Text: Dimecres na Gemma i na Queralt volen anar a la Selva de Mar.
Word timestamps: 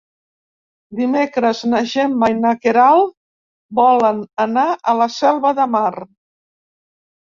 Dimecres 0.99 1.59
na 1.73 1.81
Gemma 1.91 2.31
i 2.35 2.39
na 2.39 2.55
Queralt 2.63 3.13
volen 3.81 4.25
anar 4.47 4.67
a 4.75 4.97
la 5.03 5.09
Selva 5.21 5.53
de 5.61 5.69
Mar. 5.77 5.97